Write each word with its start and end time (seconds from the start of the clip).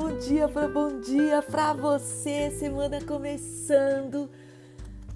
bom 0.00 0.16
dia, 0.16 0.48
para 0.48 0.66
bom 0.66 0.98
dia 0.98 1.42
para 1.42 1.74
você. 1.74 2.50
Semana 2.52 3.04
começando. 3.04 4.30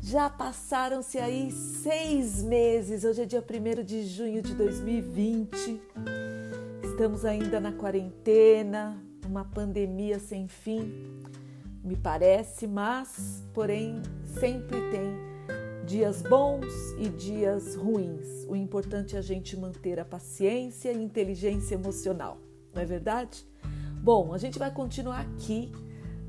Já 0.02 0.28
passaram-se 0.28 1.16
aí 1.16 1.50
seis 1.50 2.42
meses. 2.42 3.02
Hoje 3.02 3.22
é 3.22 3.24
dia 3.24 3.42
1 3.42 3.82
de 3.82 4.04
junho 4.04 4.42
de 4.42 4.54
2020. 4.54 5.80
Estamos 6.82 7.24
ainda 7.24 7.58
na 7.60 7.72
quarentena, 7.72 9.02
uma 9.24 9.42
pandemia 9.42 10.18
sem 10.18 10.46
fim, 10.46 10.92
me 11.82 11.96
parece, 11.96 12.66
mas, 12.66 13.42
porém, 13.54 14.02
sempre 14.38 14.78
tem 14.90 15.16
dias 15.86 16.20
bons 16.20 16.66
e 16.98 17.08
dias 17.08 17.74
ruins. 17.74 18.44
O 18.46 18.54
importante 18.54 19.16
é 19.16 19.18
a 19.18 19.22
gente 19.22 19.56
manter 19.56 19.98
a 19.98 20.04
paciência 20.04 20.92
e 20.92 21.02
inteligência 21.02 21.74
emocional, 21.74 22.36
não 22.74 22.82
é 22.82 22.84
verdade? 22.84 23.46
Bom, 24.04 24.34
a 24.34 24.36
gente 24.36 24.58
vai 24.58 24.70
continuar 24.70 25.20
aqui 25.20 25.72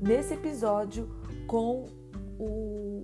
nesse 0.00 0.32
episódio 0.32 1.10
com 1.46 1.84
o, 2.38 3.02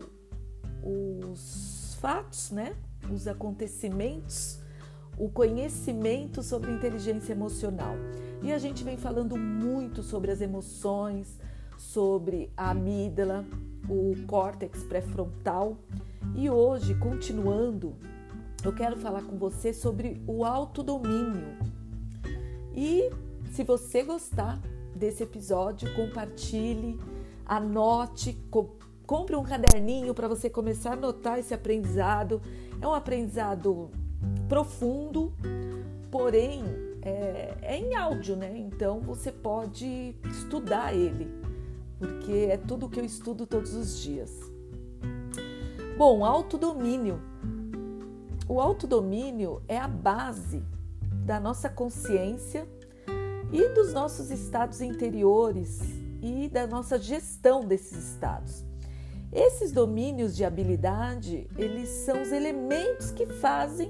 os 0.83 1.95
fatos, 2.01 2.51
né? 2.51 2.75
Os 3.12 3.29
acontecimentos, 3.29 4.62
o 5.19 5.29
conhecimento 5.29 6.43
sobre 6.43 6.71
inteligência 6.73 7.35
emocional. 7.35 7.95
E 8.43 8.51
a 8.51 8.57
gente 8.57 8.83
vem 8.83 8.97
falando 8.97 9.37
muito 9.37 10.03
sobre 10.03 10.31
as 10.31 10.41
emoções, 10.41 11.39
sobre 11.77 12.51
a 12.57 12.70
amígdala, 12.70 13.45
o 13.91 14.15
córtex 14.27 14.84
pré-frontal. 14.84 15.77
E 16.34 16.48
hoje, 16.48 16.95
continuando, 16.95 17.95
eu 18.65 18.75
quero 18.75 18.97
falar 18.97 19.23
com 19.25 19.36
você 19.36 19.75
sobre 19.75 20.23
o 20.27 20.47
autodomínio. 20.47 21.59
E 22.75 23.11
se 23.53 23.62
você 23.62 24.03
gostar 24.03 24.58
desse 24.97 25.22
episódio, 25.22 25.95
compartilhe, 25.95 26.98
anote, 27.47 28.33
co 28.50 28.77
compre 29.06 29.36
um 29.36 29.42
caderninho 29.42 30.14
para 30.14 30.27
você 30.27 30.48
começar 30.48 30.91
a 30.91 30.92
anotar 30.95 31.39
esse 31.39 31.53
aprendizado. 31.53 32.41
É 32.80 32.89
um 32.89 32.95
aprendizado 32.95 33.91
profundo, 34.48 35.34
porém 36.11 36.64
é, 37.03 37.55
é 37.61 37.77
em 37.77 37.95
áudio, 37.95 38.36
né? 38.36 38.56
Então 38.56 39.00
você 39.00 39.30
pode 39.30 40.17
estudar 40.30 40.95
ele, 40.95 41.28
porque 41.98 42.48
é 42.48 42.56
tudo 42.56 42.89
que 42.89 43.00
eu 43.00 43.05
estudo 43.05 43.47
todos 43.47 43.75
os 43.75 43.98
dias. 44.00 44.30
Bom, 45.98 46.25
autodomínio. 46.25 47.20
O 48.48 48.58
autodomínio 48.61 49.61
é 49.69 49.77
a 49.77 49.89
base 49.89 50.62
da 51.27 51.39
nossa 51.39 51.69
consciência 51.69 52.67
e 53.53 53.69
dos 53.69 53.92
nossos 53.92 54.31
estados 54.31 54.81
interiores 54.81 55.81
e 56.22 56.48
da 56.48 56.67
nossa 56.67 56.98
gestão 56.98 57.61
desses 57.61 58.12
estados. 58.14 58.64
Esses 59.31 59.72
domínios 59.72 60.34
de 60.34 60.45
habilidade, 60.45 61.48
eles 61.56 61.89
são 61.89 62.23
os 62.23 62.33
elementos 62.33 63.11
que 63.11 63.27
fazem 63.27 63.89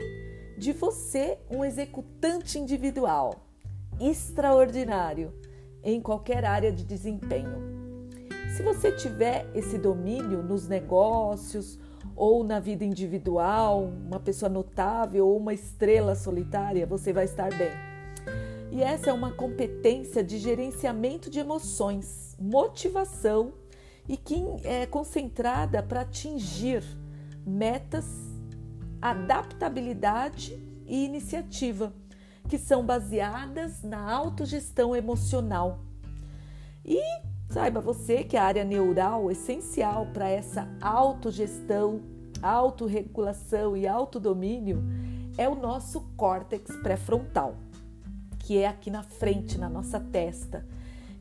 de 0.58 0.72
você 0.72 1.38
um 1.50 1.64
executante 1.64 2.58
individual 2.58 3.46
extraordinário 4.00 5.32
em 5.82 6.00
qualquer 6.00 6.44
área 6.44 6.72
de 6.72 6.84
desempenho. 6.84 7.60
Se 8.56 8.62
você 8.62 8.92
tiver 8.92 9.48
esse 9.54 9.78
domínio 9.78 10.42
nos 10.42 10.68
negócios 10.68 11.78
ou 12.14 12.44
na 12.44 12.60
vida 12.60 12.84
individual, 12.84 13.90
uma 14.06 14.20
pessoa 14.20 14.48
notável 14.48 15.26
ou 15.26 15.36
uma 15.36 15.54
estrela 15.54 16.14
solitária, 16.14 16.86
você 16.86 17.12
vai 17.12 17.24
estar 17.24 17.48
bem. 17.56 17.91
E 18.72 18.82
essa 18.82 19.10
é 19.10 19.12
uma 19.12 19.30
competência 19.30 20.24
de 20.24 20.38
gerenciamento 20.38 21.28
de 21.28 21.38
emoções, 21.38 22.34
motivação 22.40 23.52
e 24.08 24.16
que 24.16 24.42
é 24.64 24.86
concentrada 24.86 25.82
para 25.82 26.00
atingir 26.00 26.82
metas, 27.46 28.06
adaptabilidade 28.98 30.58
e 30.86 31.04
iniciativa, 31.04 31.92
que 32.48 32.56
são 32.56 32.82
baseadas 32.82 33.82
na 33.82 34.10
autogestão 34.10 34.96
emocional. 34.96 35.80
E 36.82 36.98
saiba 37.50 37.78
você 37.78 38.24
que 38.24 38.38
a 38.38 38.44
área 38.44 38.64
neural 38.64 39.30
essencial 39.30 40.06
para 40.14 40.30
essa 40.30 40.66
autogestão, 40.80 42.00
autorregulação 42.40 43.76
e 43.76 43.86
autodomínio 43.86 44.82
é 45.36 45.46
o 45.46 45.54
nosso 45.54 46.00
córtex 46.16 46.74
pré-frontal 46.76 47.54
que 48.42 48.58
é 48.58 48.66
aqui 48.66 48.90
na 48.90 49.02
frente, 49.02 49.56
na 49.56 49.68
nossa 49.68 50.00
testa, 50.00 50.66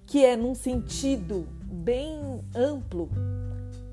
que 0.06 0.26
é 0.26 0.36
num 0.36 0.56
sentido 0.56 1.48
bem 1.64 2.44
amplo, 2.56 3.09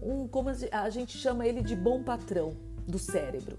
um, 0.03 0.27
como 0.27 0.49
a 0.49 0.91
gente 0.91 1.17
chama 1.17 1.47
ele 1.47 1.63
de 1.63 1.77
bom 1.77 2.03
patrão 2.03 2.55
do 2.87 2.99
cérebro, 2.99 3.59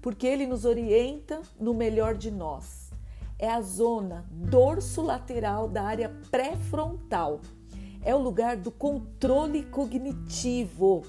porque 0.00 0.26
ele 0.26 0.46
nos 0.46 0.64
orienta 0.64 1.40
no 1.58 1.72
melhor 1.72 2.14
de 2.14 2.30
nós. 2.30 2.90
É 3.38 3.48
a 3.48 3.60
zona 3.60 4.24
dorso-lateral 4.30 5.68
da 5.68 5.82
área 5.82 6.10
pré-frontal. 6.30 7.40
É 8.04 8.14
o 8.14 8.18
lugar 8.18 8.56
do 8.56 8.70
controle 8.70 9.64
cognitivo. 9.64 11.02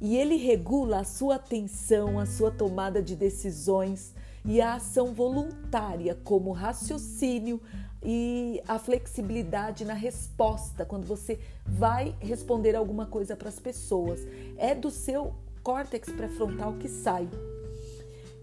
E 0.00 0.16
ele 0.16 0.36
regula 0.36 1.00
a 1.00 1.04
sua 1.04 1.34
atenção, 1.34 2.18
a 2.18 2.24
sua 2.24 2.50
tomada 2.50 3.02
de 3.02 3.14
decisões, 3.14 4.14
e 4.44 4.60
a 4.60 4.74
ação 4.74 5.14
voluntária, 5.14 6.14
como 6.22 6.52
raciocínio 6.52 7.60
e 8.02 8.62
a 8.68 8.78
flexibilidade 8.78 9.84
na 9.84 9.94
resposta, 9.94 10.84
quando 10.84 11.06
você 11.06 11.38
vai 11.64 12.14
responder 12.20 12.76
alguma 12.76 13.06
coisa 13.06 13.34
para 13.34 13.48
as 13.48 13.58
pessoas. 13.58 14.20
É 14.58 14.74
do 14.74 14.90
seu 14.90 15.34
córtex 15.62 16.12
pré-frontal 16.12 16.74
que 16.74 16.88
sai. 16.88 17.28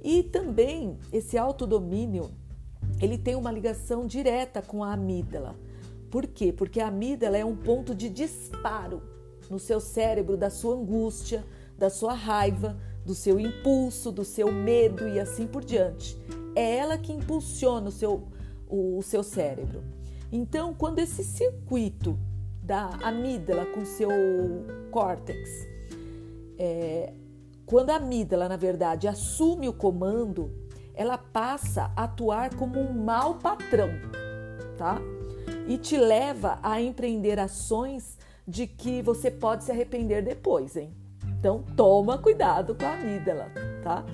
E 0.03 0.23
também 0.23 0.97
esse 1.13 1.37
autodomínio, 1.37 2.31
ele 2.99 3.17
tem 3.17 3.35
uma 3.35 3.51
ligação 3.51 4.07
direta 4.07 4.61
com 4.61 4.83
a 4.83 4.93
amígdala. 4.93 5.55
Por 6.09 6.25
quê? 6.25 6.51
Porque 6.51 6.81
a 6.81 6.87
amígdala 6.87 7.37
é 7.37 7.45
um 7.45 7.55
ponto 7.55 7.93
de 7.93 8.09
disparo 8.09 9.03
no 9.49 9.59
seu 9.59 9.79
cérebro 9.79 10.35
da 10.35 10.49
sua 10.49 10.75
angústia, 10.75 11.45
da 11.77 11.89
sua 11.89 12.13
raiva, 12.13 12.75
do 13.05 13.15
seu 13.15 13.39
impulso, 13.39 14.11
do 14.11 14.23
seu 14.23 14.51
medo 14.51 15.07
e 15.07 15.19
assim 15.19 15.47
por 15.47 15.63
diante. 15.63 16.17
É 16.55 16.77
ela 16.77 16.97
que 16.97 17.11
impulsiona 17.11 17.89
o 17.89 17.91
seu, 17.91 18.27
o, 18.67 18.97
o 18.97 19.01
seu 19.01 19.23
cérebro. 19.23 19.83
Então, 20.31 20.73
quando 20.73 20.99
esse 20.99 21.23
circuito 21.23 22.17
da 22.63 22.89
amígdala 23.01 23.65
com 23.65 23.83
seu 23.83 24.09
córtex, 24.91 25.67
é, 26.57 27.13
quando 27.65 27.89
a 27.89 27.95
amígdala, 27.95 28.47
na 28.47 28.57
verdade, 28.57 29.07
assume 29.07 29.67
o 29.67 29.73
comando, 29.73 30.51
ela 30.93 31.17
passa 31.17 31.91
a 31.95 32.03
atuar 32.03 32.55
como 32.55 32.79
um 32.79 32.93
mau 32.93 33.35
patrão, 33.35 33.89
tá? 34.77 34.99
E 35.67 35.77
te 35.77 35.97
leva 35.97 36.59
a 36.61 36.81
empreender 36.81 37.39
ações 37.39 38.17
de 38.47 38.67
que 38.67 39.01
você 39.01 39.31
pode 39.31 39.63
se 39.63 39.71
arrepender 39.71 40.23
depois, 40.23 40.75
hein? 40.75 40.93
Então, 41.41 41.63
toma 41.75 42.19
cuidado 42.19 42.75
com 42.75 42.85
a 42.85 42.93
amígdala, 42.93 43.51
tá? 43.83 44.05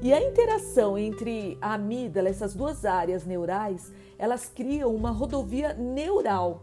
E 0.00 0.14
a 0.14 0.26
interação 0.26 0.96
entre 0.96 1.58
a 1.60 1.74
amígdala, 1.74 2.30
essas 2.30 2.54
duas 2.54 2.86
áreas 2.86 3.26
neurais, 3.26 3.92
elas 4.18 4.48
criam 4.48 4.94
uma 4.94 5.10
rodovia 5.10 5.74
neural, 5.74 6.62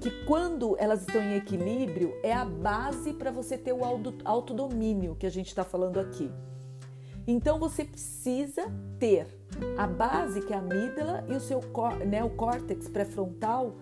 que 0.00 0.10
quando 0.24 0.76
elas 0.80 1.02
estão 1.02 1.22
em 1.22 1.36
equilíbrio, 1.36 2.12
é 2.24 2.32
a 2.32 2.44
base 2.44 3.12
para 3.12 3.30
você 3.30 3.56
ter 3.56 3.72
o 3.72 3.82
autodomínio 4.24 5.14
que 5.14 5.26
a 5.26 5.30
gente 5.30 5.46
está 5.46 5.62
falando 5.62 6.00
aqui. 6.00 6.28
Então 7.24 7.56
você 7.60 7.84
precisa 7.84 8.64
ter 8.98 9.28
a 9.78 9.86
base, 9.86 10.40
que 10.40 10.52
é 10.52 10.56
a 10.56 10.58
amígdala, 10.58 11.24
e 11.28 11.36
o 11.36 11.40
seu 11.40 11.60
neocórtex 12.04 12.88
pré-frontal 12.88 13.76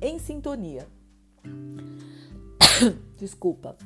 em 0.00 0.18
sintonia. 0.18 0.86
Desculpa. 3.18 3.76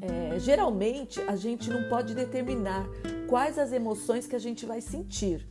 É, 0.00 0.38
geralmente 0.38 1.20
a 1.22 1.34
gente 1.34 1.70
não 1.70 1.88
pode 1.88 2.14
determinar 2.14 2.86
quais 3.26 3.58
as 3.58 3.72
emoções 3.72 4.26
que 4.26 4.36
a 4.36 4.38
gente 4.38 4.64
vai 4.64 4.80
sentir 4.80 5.46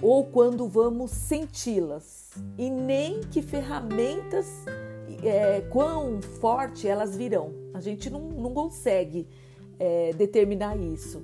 ou 0.00 0.24
quando 0.24 0.66
vamos 0.66 1.10
senti-las 1.10 2.30
e 2.56 2.70
nem 2.70 3.20
que 3.20 3.42
ferramentas 3.42 4.46
é, 5.22 5.60
quão 5.62 6.22
forte 6.22 6.88
elas 6.88 7.16
virão. 7.16 7.52
A 7.74 7.80
gente 7.80 8.08
não, 8.08 8.20
não 8.20 8.54
consegue 8.54 9.28
é, 9.78 10.12
determinar 10.14 10.76
isso. 10.78 11.22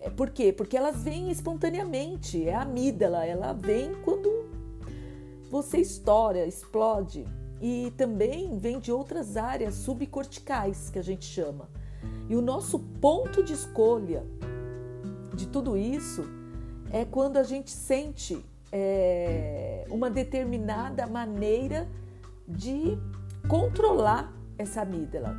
É, 0.00 0.10
por 0.10 0.30
quê? 0.30 0.52
Porque 0.52 0.76
elas 0.76 1.02
vêm 1.02 1.30
espontaneamente. 1.30 2.46
É 2.46 2.54
a 2.54 2.62
amígdala, 2.62 3.24
ela 3.24 3.52
vem 3.54 3.94
quando 4.04 4.30
você 5.50 5.78
estoura, 5.78 6.46
explode 6.46 7.24
e 7.66 7.90
também 7.96 8.58
vem 8.58 8.78
de 8.78 8.92
outras 8.92 9.38
áreas 9.38 9.76
subcorticais 9.76 10.90
que 10.90 10.98
a 10.98 11.02
gente 11.02 11.24
chama. 11.24 11.66
E 12.28 12.36
o 12.36 12.42
nosso 12.42 12.78
ponto 12.78 13.42
de 13.42 13.54
escolha 13.54 14.22
de 15.34 15.46
tudo 15.46 15.74
isso 15.74 16.24
é 16.92 17.06
quando 17.06 17.38
a 17.38 17.42
gente 17.42 17.70
sente 17.70 18.44
é, 18.70 19.86
uma 19.88 20.10
determinada 20.10 21.06
maneira 21.06 21.88
de 22.46 22.98
controlar 23.48 24.30
essa 24.58 24.82
amígdala. 24.82 25.34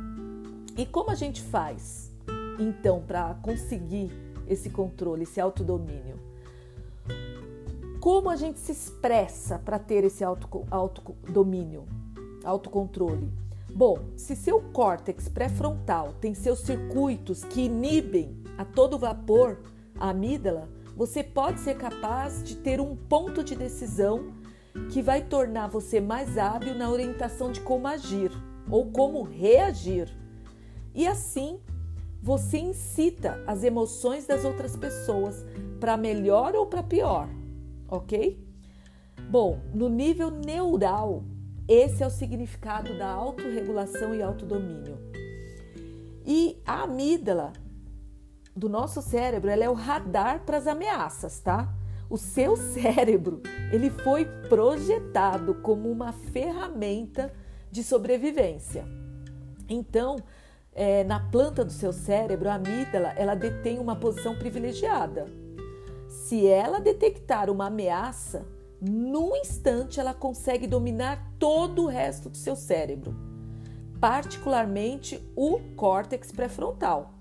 E 0.76 0.84
como 0.84 1.10
a 1.10 1.14
gente 1.14 1.40
faz, 1.40 2.10
então, 2.58 3.04
para 3.06 3.34
conseguir 3.34 4.10
esse 4.48 4.68
controle, 4.68 5.22
esse 5.22 5.40
autodomínio? 5.40 6.18
Como 8.00 8.28
a 8.28 8.34
gente 8.34 8.58
se 8.58 8.72
expressa 8.72 9.60
para 9.60 9.78
ter 9.78 10.02
esse 10.02 10.24
autodomínio, 10.24 11.86
autocontrole? 12.46 13.30
Bom, 13.74 13.98
se 14.16 14.34
seu 14.34 14.60
córtex 14.72 15.28
pré-frontal 15.28 16.14
tem 16.20 16.32
seus 16.32 16.60
circuitos 16.60 17.44
que 17.44 17.66
inibem 17.66 18.42
a 18.56 18.64
todo 18.64 18.98
vapor 18.98 19.58
a 19.98 20.10
amígdala, 20.10 20.68
você 20.96 21.22
pode 21.22 21.60
ser 21.60 21.76
capaz 21.76 22.42
de 22.42 22.56
ter 22.56 22.80
um 22.80 22.96
ponto 22.96 23.44
de 23.44 23.54
decisão 23.54 24.32
que 24.90 25.02
vai 25.02 25.22
tornar 25.22 25.68
você 25.68 26.00
mais 26.00 26.38
hábil 26.38 26.74
na 26.74 26.90
orientação 26.90 27.52
de 27.52 27.60
como 27.60 27.86
agir 27.86 28.30
ou 28.70 28.90
como 28.90 29.22
reagir. 29.22 30.08
E 30.94 31.06
assim, 31.06 31.60
você 32.22 32.58
incita 32.58 33.42
as 33.46 33.62
emoções 33.62 34.26
das 34.26 34.44
outras 34.44 34.74
pessoas 34.74 35.44
para 35.78 35.96
melhor 35.96 36.54
ou 36.54 36.66
para 36.66 36.82
pior, 36.82 37.28
ok? 37.88 38.42
Bom, 39.30 39.60
no 39.74 39.88
nível 39.88 40.30
neural, 40.30 41.22
esse 41.68 42.02
é 42.02 42.06
o 42.06 42.10
significado 42.10 42.96
da 42.96 43.08
autorregulação 43.08 44.14
e 44.14 44.22
autodomínio. 44.22 44.98
E 46.24 46.60
a 46.64 46.82
amígdala 46.82 47.52
do 48.54 48.68
nosso 48.68 49.02
cérebro, 49.02 49.50
ela 49.50 49.64
é 49.64 49.68
o 49.68 49.74
radar 49.74 50.40
para 50.40 50.56
as 50.56 50.66
ameaças, 50.66 51.40
tá? 51.40 51.72
O 52.08 52.16
seu 52.16 52.56
cérebro, 52.56 53.42
ele 53.72 53.90
foi 53.90 54.24
projetado 54.48 55.54
como 55.56 55.90
uma 55.90 56.12
ferramenta 56.12 57.32
de 57.70 57.82
sobrevivência. 57.82 58.84
Então, 59.68 60.16
é, 60.72 61.02
na 61.04 61.18
planta 61.18 61.64
do 61.64 61.72
seu 61.72 61.92
cérebro, 61.92 62.48
a 62.48 62.54
amígdala, 62.54 63.08
ela 63.16 63.34
detém 63.34 63.78
uma 63.78 63.96
posição 63.96 64.36
privilegiada. 64.36 65.26
Se 66.08 66.46
ela 66.46 66.78
detectar 66.78 67.50
uma 67.50 67.66
ameaça, 67.66 68.46
num 68.80 69.34
instante 69.36 69.98
ela 69.98 70.12
consegue 70.12 70.66
dominar 70.66 71.32
todo 71.38 71.84
o 71.84 71.86
resto 71.86 72.28
do 72.28 72.36
seu 72.36 72.54
cérebro, 72.54 73.14
particularmente 74.00 75.22
o 75.34 75.58
córtex 75.76 76.30
pré-frontal. 76.30 77.14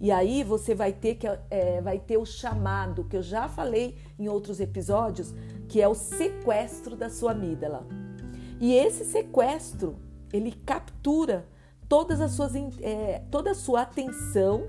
E 0.00 0.10
aí 0.10 0.42
você 0.42 0.74
vai 0.74 0.92
ter 0.92 1.16
que 1.16 1.26
é, 1.50 1.80
vai 1.82 1.98
ter 1.98 2.16
o 2.16 2.24
chamado 2.24 3.04
que 3.04 3.16
eu 3.16 3.22
já 3.22 3.48
falei 3.48 3.96
em 4.18 4.28
outros 4.28 4.58
episódios, 4.58 5.34
que 5.68 5.80
é 5.80 5.86
o 5.86 5.94
sequestro 5.94 6.96
da 6.96 7.10
sua 7.10 7.32
amígdala. 7.32 7.86
E 8.58 8.74
esse 8.74 9.04
sequestro 9.04 9.96
ele 10.32 10.52
captura 10.52 11.46
todas 11.88 12.20
as 12.20 12.32
suas, 12.32 12.52
é, 12.80 13.22
toda 13.30 13.50
a 13.50 13.54
sua 13.54 13.82
atenção 13.82 14.68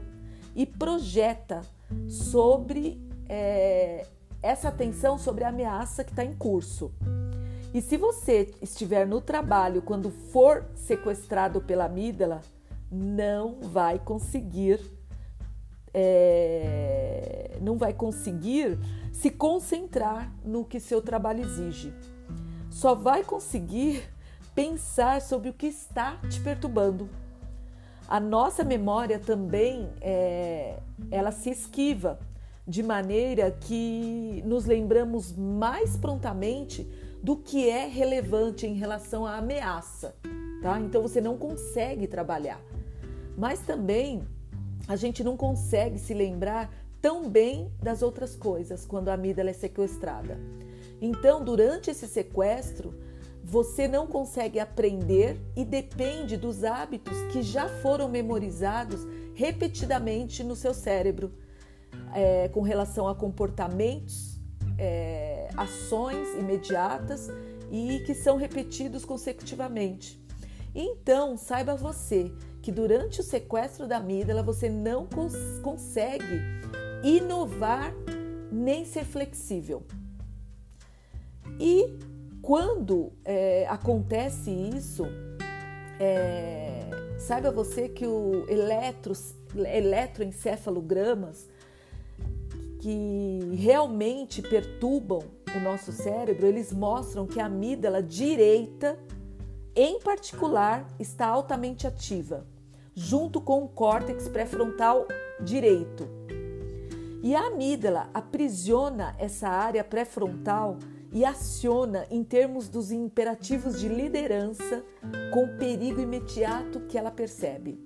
e 0.56 0.66
projeta 0.66 1.62
sobre 2.08 3.02
é, 3.30 4.06
essa 4.42 4.70
atenção 4.70 5.18
sobre 5.18 5.44
a 5.44 5.50
ameaça 5.50 6.04
que 6.04 6.12
está 6.12 6.24
em 6.24 6.34
curso. 6.34 6.92
E 7.74 7.82
se 7.82 7.96
você 7.96 8.54
estiver 8.62 9.08
no 9.08 9.22
trabalho 9.22 9.82
quando 9.82 10.10
for 10.10 10.66
sequestrado 10.76 11.62
pela 11.62 11.86
amígdala, 11.86 12.42
não 12.92 13.62
vai 13.62 13.98
conseguir 13.98 14.80
é, 15.94 17.58
não 17.62 17.78
vai 17.78 17.94
conseguir 17.94 18.80
se 19.12 19.30
concentrar 19.30 20.32
no 20.44 20.66
que 20.66 20.80
seu 20.80 21.02
trabalho 21.02 21.44
exige. 21.44 21.94
Só 22.70 22.96
vai 22.96 23.24
conseguir 23.24 24.04
pensar 24.56 25.22
sobre 25.22 25.50
o 25.50 25.54
que 25.54 25.68
está 25.68 26.18
te 26.30 26.40
perturbando. 26.40 27.10
A 28.08 28.20
nossa 28.20 28.64
memória 28.64 29.20
também 29.20 29.90
é, 30.02 30.80
ela 31.10 31.32
se 31.32 31.50
esquiva 31.50 32.20
de 32.68 32.84
maneira 32.84 33.52
que 33.52 34.44
nos 34.46 34.66
lembramos 34.66 35.36
mais 35.36 35.98
prontamente 35.98 36.88
do 37.22 37.36
que 37.36 37.70
é 37.70 37.88
relevante 37.88 38.66
em 38.66 38.74
relação 38.74 39.26
à 39.26 39.38
ameaça, 39.38 40.16
tá? 40.62 40.80
Então 40.80 41.02
você 41.02 41.22
não 41.22 41.38
consegue 41.38 42.08
trabalhar. 42.08 42.62
Mas 43.38 43.60
também 43.62 44.24
a 44.88 44.96
gente 44.96 45.24
não 45.24 45.38
consegue 45.38 46.00
se 46.00 46.14
lembrar 46.14 46.74
tão 47.02 47.30
bem 47.30 47.72
das 47.82 48.02
outras 48.02 48.36
coisas 48.36 48.86
quando 48.86 49.10
a 49.10 49.14
amígdala 49.14 49.50
é 49.50 49.54
sequestrada. 49.54 50.40
Então, 51.02 51.44
durante 51.44 51.90
esse 51.90 52.08
sequestro, 52.08 52.94
você 53.44 53.88
não 53.88 54.06
consegue 54.06 54.60
aprender 54.60 55.42
e 55.56 55.66
depende 55.66 56.38
dos 56.38 56.64
hábitos 56.64 57.18
que 57.32 57.42
já 57.42 57.68
foram 57.68 58.08
memorizados 58.08 59.02
repetidamente 59.34 60.44
no 60.44 60.56
seu 60.56 60.74
cérebro, 60.74 61.32
é, 62.14 62.48
com 62.50 62.62
relação 62.62 63.08
a 63.08 63.16
comportamentos, 63.16 64.40
é, 64.78 65.50
ações 65.56 66.28
imediatas 66.40 67.30
e 67.72 68.00
que 68.06 68.14
são 68.14 68.38
repetidos 68.38 69.06
consecutivamente. 69.06 70.22
Então, 70.74 71.38
saiba 71.38 71.76
você 71.76 72.32
que 72.62 72.72
durante 72.72 73.20
o 73.20 73.24
sequestro 73.24 73.88
da 73.88 73.98
amígdala 73.98 74.44
você 74.44 74.70
não 74.70 75.06
cons 75.06 75.36
consegue 75.62 76.40
inovar 77.04 77.94
nem 78.52 78.86
ser 78.86 79.06
flexível. 79.06 79.84
E 81.60 82.00
quando 82.42 83.12
é, 83.24 83.66
acontece 83.68 84.50
isso, 84.52 85.04
é, 86.00 86.90
saiba 87.20 87.52
você 87.52 87.88
que 87.90 88.06
o 88.06 88.46
eletros, 88.50 89.36
eletroencefalogramas 89.56 91.48
que 92.82 93.40
realmente 93.56 94.42
perturbam 94.42 95.22
o 95.56 95.60
nosso 95.60 95.92
cérebro, 95.92 96.46
eles 96.46 96.74
mostram 96.74 97.26
que 97.26 97.40
a 97.40 97.46
amígdala 97.46 98.04
direita 98.04 99.00
em 99.76 100.00
particular, 100.00 100.86
está 101.00 101.28
altamente 101.28 101.88
ativa, 101.88 102.46
junto 102.94 103.40
com 103.40 103.64
o 103.64 103.70
córtex 103.70 104.28
pré-frontal 104.28 105.08
direito. 105.40 106.08
E 107.24 107.36
a 107.36 107.48
amígdala 107.48 108.10
aprisiona 108.14 109.16
essa 109.18 109.48
área 109.48 109.84
pré-frontal 109.84 110.78
e 111.14 111.24
aciona 111.24 112.06
em 112.10 112.24
termos 112.24 112.68
dos 112.68 112.92
imperativos 112.92 113.80
de 113.80 113.88
liderança 113.88 114.84
com 115.32 115.46
o 115.46 115.58
perigo 115.58 116.02
imediato 116.02 116.82
que 116.82 116.98
ela 116.98 117.12
percebe. 117.12 117.80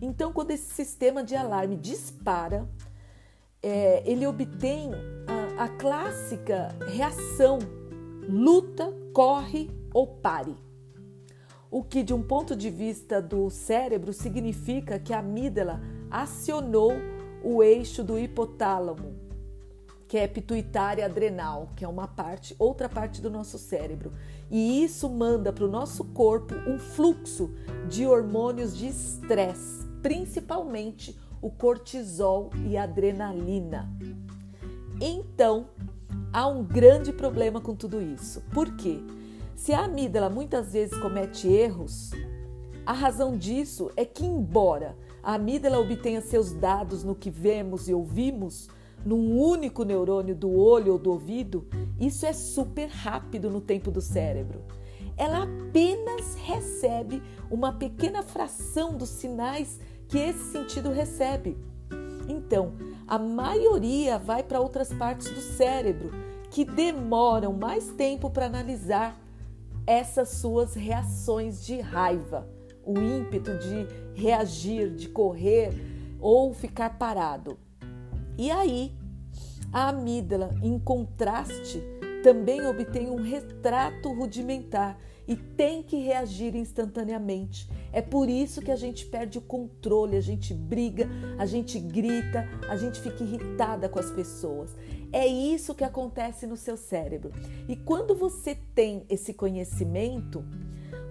Então, 0.00 0.32
quando 0.32 0.52
esse 0.52 0.72
sistema 0.72 1.22
de 1.22 1.36
alarme 1.36 1.76
dispara, 1.76 2.66
é, 3.62 4.02
ele 4.04 4.26
obtém 4.26 4.90
a, 5.58 5.64
a 5.64 5.68
clássica 5.68 6.74
reação: 6.88 7.58
luta, 8.28 8.92
corre 9.12 9.70
ou 9.92 10.06
pare 10.06 10.56
o 11.70 11.84
que, 11.84 12.02
de 12.02 12.12
um 12.12 12.22
ponto 12.22 12.56
de 12.56 12.68
vista 12.68 13.22
do 13.22 13.48
cérebro, 13.48 14.12
significa 14.12 14.98
que 14.98 15.12
a 15.12 15.20
amígdala 15.20 15.80
acionou 16.10 16.92
o 17.44 17.62
eixo 17.62 18.02
do 18.02 18.18
hipotálamo, 18.18 19.14
que 20.08 20.18
é 20.18 20.26
pituitária 20.26 21.04
adrenal, 21.04 21.70
que 21.76 21.84
é 21.84 21.88
uma 21.88 22.08
parte, 22.08 22.56
outra 22.58 22.88
parte 22.88 23.22
do 23.22 23.30
nosso 23.30 23.56
cérebro. 23.56 24.12
E 24.50 24.82
isso 24.82 25.08
manda 25.08 25.52
para 25.52 25.64
o 25.64 25.70
nosso 25.70 26.04
corpo 26.06 26.56
um 26.68 26.76
fluxo 26.76 27.54
de 27.88 28.04
hormônios 28.04 28.76
de 28.76 28.88
estresse, 28.88 29.86
principalmente 30.02 31.16
o 31.40 31.50
cortisol 31.50 32.50
e 32.66 32.76
a 32.76 32.84
adrenalina. 32.84 33.90
Então, 35.00 35.68
há 36.32 36.46
um 36.46 36.62
grande 36.62 37.12
problema 37.12 37.60
com 37.60 37.74
tudo 37.74 38.00
isso. 38.00 38.42
Por 38.52 38.76
quê? 38.76 39.00
Se 39.54 39.72
a 39.72 39.84
amígdala 39.84 40.30
muitas 40.30 40.72
vezes 40.72 40.96
comete 40.98 41.48
erros, 41.48 42.10
a 42.84 42.92
razão 42.92 43.36
disso 43.36 43.90
é 43.96 44.04
que, 44.04 44.24
embora 44.24 44.96
a 45.22 45.34
amígdala 45.34 45.78
obtenha 45.78 46.20
seus 46.20 46.52
dados 46.52 47.04
no 47.04 47.14
que 47.14 47.30
vemos 47.30 47.88
e 47.88 47.94
ouvimos, 47.94 48.68
num 49.04 49.38
único 49.38 49.84
neurônio 49.84 50.34
do 50.34 50.50
olho 50.50 50.92
ou 50.92 50.98
do 50.98 51.10
ouvido, 51.10 51.66
isso 51.98 52.26
é 52.26 52.32
super 52.32 52.88
rápido 52.88 53.50
no 53.50 53.60
tempo 53.60 53.90
do 53.90 54.00
cérebro. 54.00 54.62
Ela 55.16 55.44
apenas 55.44 56.34
recebe 56.34 57.22
uma 57.50 57.72
pequena 57.72 58.22
fração 58.22 58.96
dos 58.96 59.08
sinais 59.10 59.78
que 60.10 60.18
esse 60.18 60.50
sentido 60.50 60.90
recebe. 60.90 61.56
Então, 62.28 62.72
a 63.06 63.16
maioria 63.16 64.18
vai 64.18 64.42
para 64.42 64.60
outras 64.60 64.92
partes 64.92 65.30
do 65.30 65.40
cérebro 65.40 66.10
que 66.50 66.64
demoram 66.64 67.52
mais 67.52 67.92
tempo 67.92 68.28
para 68.28 68.46
analisar 68.46 69.16
essas 69.86 70.30
suas 70.30 70.74
reações 70.74 71.64
de 71.64 71.80
raiva, 71.80 72.48
o 72.84 72.98
ímpeto 72.98 73.56
de 73.56 73.86
reagir, 74.20 74.90
de 74.90 75.08
correr 75.08 75.70
ou 76.20 76.52
ficar 76.52 76.98
parado. 76.98 77.56
E 78.36 78.50
aí, 78.50 78.92
a 79.72 79.90
amígdala, 79.90 80.50
em 80.60 80.76
contraste, 80.76 81.80
também 82.24 82.66
obtém 82.66 83.08
um 83.08 83.22
retrato 83.22 84.12
rudimentar 84.12 84.98
e 85.30 85.36
tem 85.36 85.80
que 85.80 85.96
reagir 85.96 86.56
instantaneamente. 86.56 87.70
É 87.92 88.02
por 88.02 88.28
isso 88.28 88.60
que 88.60 88.72
a 88.72 88.74
gente 88.74 89.06
perde 89.06 89.38
o 89.38 89.40
controle, 89.40 90.16
a 90.16 90.20
gente 90.20 90.52
briga, 90.52 91.08
a 91.38 91.46
gente 91.46 91.78
grita, 91.78 92.48
a 92.68 92.76
gente 92.76 93.00
fica 93.00 93.22
irritada 93.22 93.88
com 93.88 94.00
as 94.00 94.10
pessoas. 94.10 94.74
É 95.12 95.24
isso 95.24 95.72
que 95.72 95.84
acontece 95.84 96.48
no 96.48 96.56
seu 96.56 96.76
cérebro. 96.76 97.30
E 97.68 97.76
quando 97.76 98.12
você 98.12 98.56
tem 98.74 99.06
esse 99.08 99.32
conhecimento, 99.32 100.44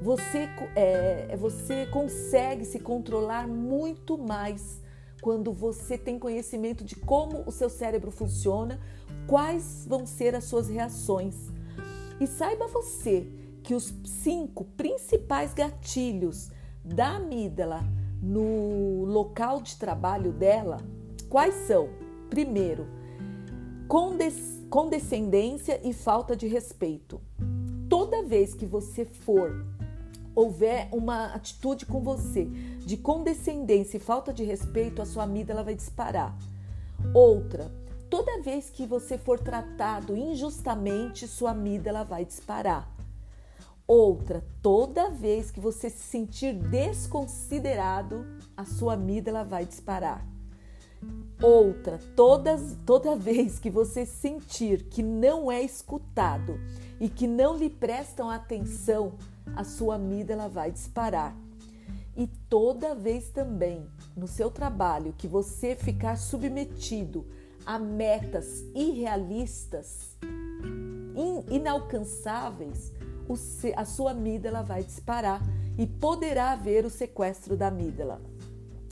você, 0.02 0.50
é, 0.76 1.34
você 1.38 1.86
consegue 1.86 2.66
se 2.66 2.78
controlar 2.78 3.48
muito 3.48 4.18
mais 4.18 4.82
quando 5.22 5.54
você 5.54 5.98
tem 5.98 6.20
conhecimento 6.20 6.84
de 6.84 6.98
como 6.98 7.42
o 7.46 7.54
seu 7.54 7.70
cérebro 7.70 8.12
funciona, 8.12 8.82
quais 9.26 9.86
vão 9.88 10.06
ser 10.06 10.36
as 10.36 10.44
suas 10.44 10.68
reações. 10.68 11.36
E 12.20 12.28
saiba 12.28 12.68
você 12.68 13.39
que 13.64 13.76
os 13.76 13.94
cinco 14.06 14.66
principais 14.66 15.54
gatilhos 15.54 16.50
da 16.84 17.18
amígdala 17.18 17.84
no 18.22 19.06
local 19.06 19.62
de 19.62 19.76
trabalho 19.76 20.32
dela, 20.32 20.78
quais 21.30 21.54
são? 21.68 21.90
Primeiro, 22.30 22.88
condescendência 24.70 25.80
e 25.84 25.94
falta 25.94 26.36
de 26.36 26.48
respeito. 26.48 27.22
Toda 27.90 28.24
vez 28.24 28.54
que 28.54 28.66
você 28.66 29.04
for 29.04 29.66
houver 30.36 30.88
uma 30.92 31.34
atitude 31.34 31.86
com 31.86 32.02
você 32.02 32.46
de 32.86 32.96
condescendência 32.96 33.98
e 33.98 34.00
falta 34.00 34.32
de 34.32 34.44
respeito, 34.44 35.02
a 35.02 35.06
sua 35.06 35.24
amígdala 35.24 35.64
vai 35.64 35.76
disparar. 35.76 36.38
Outra, 37.14 37.72
toda 38.10 38.42
vez 38.42 38.70
que 38.70 38.86
você 38.86 39.18
for 39.18 39.40
tratado 39.40 40.16
injustamente, 40.16 41.28
sua 41.28 41.52
amígdala 41.52 42.04
vai 42.04 42.24
disparar. 42.26 42.99
Outra, 43.90 44.46
toda 44.62 45.10
vez 45.10 45.50
que 45.50 45.60
você 45.60 45.90
se 45.90 46.04
sentir 46.04 46.54
desconsiderado, 46.54 48.24
a 48.56 48.64
sua 48.64 48.94
amígdala 48.94 49.44
vai 49.44 49.66
disparar. 49.66 50.24
Outra, 51.42 51.98
todas, 52.16 52.78
toda 52.86 53.16
vez 53.16 53.58
que 53.58 53.68
você 53.68 54.06
sentir 54.06 54.84
que 54.90 55.02
não 55.02 55.52
é 55.52 55.64
escutado 55.64 56.60
e 57.00 57.10
que 57.10 57.26
não 57.26 57.58
lhe 57.58 57.68
prestam 57.68 58.30
atenção, 58.30 59.14
a 59.56 59.64
sua 59.64 59.96
amígdala 59.96 60.48
vai 60.48 60.72
disparar. 60.72 61.36
E 62.16 62.28
toda 62.48 62.94
vez 62.94 63.30
também 63.30 63.88
no 64.16 64.28
seu 64.28 64.52
trabalho 64.52 65.16
que 65.18 65.28
você 65.28 65.76
ficar 65.76 66.16
submetido 66.16 67.26
a 67.66 67.80
metas 67.80 68.64
irrealistas, 68.76 70.16
inalcançáveis, 71.50 72.99
a 73.76 73.86
sua 73.86 74.12
amígdala 74.12 74.64
vai 74.64 74.84
disparar 74.84 75.42
e 75.78 75.86
poderá 75.86 76.52
haver 76.52 76.86
o 76.86 76.90
sequestro 76.90 77.56
da 77.56 77.68
amígdala. 77.68 78.22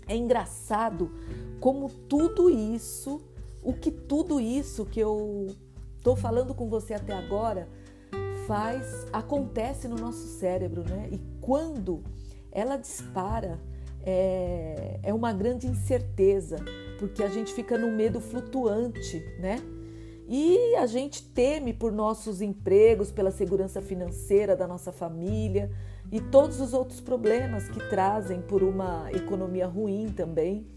É 0.08 0.16
engraçado 0.16 1.12
como 1.60 1.90
tudo 1.90 2.50
isso, 2.50 3.22
o 3.64 3.74
que 3.74 3.92
tudo 3.92 4.40
isso 4.40 4.86
que 4.86 5.00
eu 5.00 5.48
estou 5.98 6.16
falando 6.16 6.54
com 6.54 6.70
você 6.70 6.94
até 6.94 7.14
agora 7.14 7.68
faz, 8.48 9.06
acontece 9.12 9.88
no 9.88 9.98
nosso 9.98 10.26
cérebro, 10.40 10.84
né? 10.84 11.10
E 11.12 11.20
quando 11.42 12.02
ela 12.52 12.78
dispara, 12.78 13.60
é, 14.04 15.00
é 15.04 15.14
uma 15.14 15.34
grande 15.34 15.68
incerteza, 15.68 16.56
porque 16.98 17.22
a 17.22 17.28
gente 17.28 17.54
fica 17.54 17.78
no 17.78 17.92
medo 17.92 18.22
flutuante, 18.22 19.20
né? 19.40 19.58
E 20.30 20.76
a 20.76 20.86
gente 20.86 21.24
teme 21.24 21.74
por 21.74 21.90
nossos 21.90 22.42
empregos, 22.42 23.12
pela 23.12 23.32
segurança 23.32 23.82
financeira 23.82 24.58
da 24.58 24.68
nossa 24.68 24.92
família 24.92 25.72
e 26.12 26.20
todos 26.20 26.60
os 26.60 26.74
outros 26.74 27.00
problemas 27.00 27.70
que 27.70 27.80
trazem 27.90 28.42
por 28.42 28.62
uma 28.62 29.10
economia 29.14 29.66
ruim 29.66 30.12
também. 30.12 30.68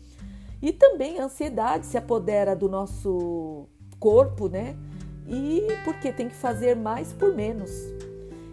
E 0.63 0.73
também 0.73 1.19
a 1.19 1.25
ansiedade 1.25 1.87
se 1.87 1.99
apodera 1.99 2.55
do 2.55 2.69
nosso 2.69 3.67
corpo, 3.99 4.49
né? 4.49 4.77
E 5.27 5.67
porque 5.85 6.13
tem 6.13 6.29
que 6.29 6.37
fazer 6.37 6.77
mais 6.77 7.13
por 7.13 7.35
menos. 7.35 7.71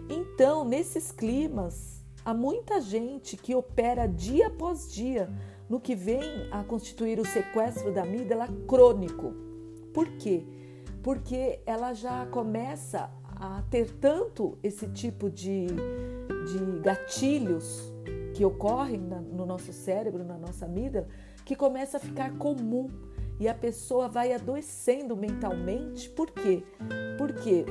Então, 0.08 0.64
nesses 0.64 1.12
climas, 1.12 2.02
há 2.24 2.34
muita 2.34 2.80
gente 2.80 3.36
que 3.36 3.54
opera 3.54 4.06
dia 4.06 4.48
após 4.48 4.92
dia 4.92 5.28
no 5.68 5.78
que 5.78 5.94
vem 5.94 6.48
a 6.50 6.64
constituir 6.64 7.20
o 7.20 7.26
sequestro 7.26 7.92
da 7.92 8.02
amígdala 8.02 8.48
crônico. 8.66 9.32
Por 9.92 10.08
quê? 10.16 10.57
Porque 11.08 11.60
ela 11.64 11.94
já 11.94 12.26
começa 12.26 13.08
a 13.34 13.62
ter 13.70 13.92
tanto 13.92 14.58
esse 14.62 14.86
tipo 14.88 15.30
de, 15.30 15.64
de 15.66 16.80
gatilhos 16.82 17.90
que 18.34 18.44
ocorrem 18.44 19.00
na, 19.00 19.18
no 19.18 19.46
nosso 19.46 19.72
cérebro, 19.72 20.22
na 20.22 20.36
nossa 20.36 20.66
amígdala, 20.66 21.08
que 21.46 21.56
começa 21.56 21.96
a 21.96 22.00
ficar 22.00 22.36
comum 22.36 22.90
e 23.40 23.48
a 23.48 23.54
pessoa 23.54 24.06
vai 24.06 24.34
adoecendo 24.34 25.16
mentalmente. 25.16 26.10
Por 26.10 26.30
quê? 26.30 26.62
Porque 27.16 27.64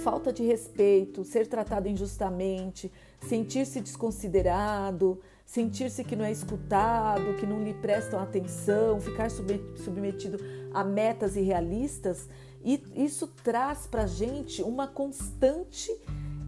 falta 0.00 0.30
de 0.30 0.42
respeito, 0.42 1.24
ser 1.24 1.46
tratado 1.46 1.88
injustamente, 1.88 2.92
sentir-se 3.26 3.80
desconsiderado, 3.80 5.18
sentir-se 5.46 6.04
que 6.04 6.14
não 6.14 6.26
é 6.26 6.30
escutado, 6.30 7.34
que 7.40 7.46
não 7.46 7.64
lhe 7.64 7.72
prestam 7.72 8.20
atenção, 8.20 9.00
ficar 9.00 9.30
submetido 9.30 10.38
a 10.74 10.84
metas 10.84 11.34
irrealistas, 11.34 12.28
e 12.64 12.82
isso 12.96 13.26
traz 13.42 13.86
para 13.86 14.02
a 14.02 14.06
gente 14.06 14.62
uma 14.62 14.86
constante 14.86 15.90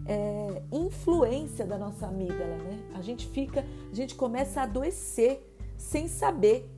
é, 0.07 0.63
influência 0.73 1.65
da 1.65 1.79
nossa 1.79 2.07
amígdala, 2.07 2.57
né? 2.57 2.79
A 2.95 3.03
gente 3.03 3.27
fica, 3.29 3.65
a 3.91 3.95
gente 3.95 4.15
começa 4.15 4.61
a 4.61 4.65
adoecer 4.65 5.47
sem 5.77 6.09
saber 6.09 6.69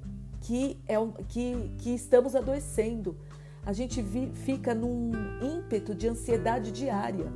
que, 0.40 0.78
é, 0.86 0.96
que, 1.28 1.74
que 1.78 1.90
estamos 1.94 2.36
adoecendo. 2.36 3.16
A 3.64 3.72
gente 3.72 4.02
vi, 4.02 4.30
fica 4.34 4.74
num 4.74 5.12
ímpeto 5.40 5.94
de 5.94 6.08
ansiedade 6.08 6.72
diária. 6.72 7.26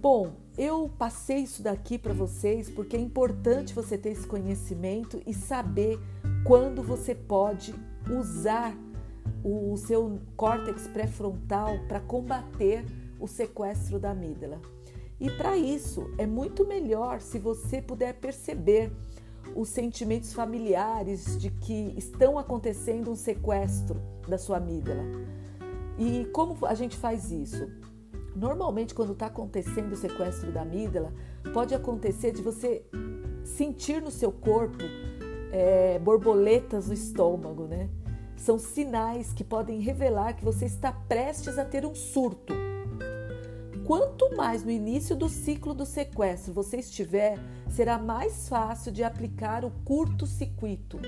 Bom, 0.00 0.32
eu 0.56 0.90
passei 0.96 1.38
isso 1.38 1.62
daqui 1.62 1.98
para 1.98 2.12
vocês 2.12 2.70
porque 2.70 2.96
é 2.96 3.00
importante 3.00 3.74
você 3.74 3.98
ter 3.98 4.10
esse 4.10 4.26
conhecimento 4.26 5.20
e 5.26 5.34
saber 5.34 5.98
quando 6.44 6.82
você 6.82 7.14
pode 7.14 7.74
usar 8.10 8.76
o 9.42 9.76
seu 9.76 10.20
córtex 10.36 10.86
pré-frontal 10.88 11.78
para 11.86 12.00
combater 12.00 12.84
o 13.20 13.26
sequestro 13.26 13.98
da 13.98 14.10
amígdala. 14.10 14.60
E 15.20 15.30
para 15.30 15.56
isso 15.56 16.10
é 16.18 16.26
muito 16.26 16.66
melhor 16.66 17.20
se 17.20 17.38
você 17.38 17.80
puder 17.80 18.14
perceber 18.14 18.92
os 19.54 19.68
sentimentos 19.68 20.32
familiares 20.32 21.38
de 21.38 21.50
que 21.50 21.94
estão 21.96 22.38
acontecendo 22.38 23.10
um 23.10 23.16
sequestro 23.16 24.00
da 24.26 24.38
sua 24.38 24.56
amígdala. 24.56 25.02
E 25.98 26.24
como 26.32 26.66
a 26.66 26.74
gente 26.74 26.96
faz 26.96 27.30
isso? 27.30 27.68
Normalmente, 28.34 28.94
quando 28.94 29.12
está 29.12 29.26
acontecendo 29.26 29.92
o 29.92 29.96
sequestro 29.96 30.50
da 30.50 30.62
amígdala, 30.62 31.12
pode 31.52 31.74
acontecer 31.74 32.32
de 32.32 32.42
você 32.42 32.84
sentir 33.44 34.02
no 34.02 34.10
seu 34.10 34.32
corpo 34.32 34.82
é, 35.52 35.98
borboletas 36.00 36.88
no 36.88 36.94
estômago, 36.94 37.66
né? 37.66 37.88
São 38.44 38.58
sinais 38.58 39.32
que 39.32 39.42
podem 39.42 39.80
revelar 39.80 40.34
que 40.34 40.44
você 40.44 40.66
está 40.66 40.92
prestes 40.92 41.58
a 41.58 41.64
ter 41.64 41.86
um 41.86 41.94
surto. 41.94 42.52
Quanto 43.86 44.36
mais 44.36 44.62
no 44.62 44.70
início 44.70 45.16
do 45.16 45.30
ciclo 45.30 45.72
do 45.72 45.86
sequestro 45.86 46.52
você 46.52 46.76
estiver, 46.76 47.38
será 47.70 47.96
mais 47.96 48.46
fácil 48.46 48.92
de 48.92 49.02
aplicar 49.02 49.64
o 49.64 49.70
curto-circuito 49.82 50.98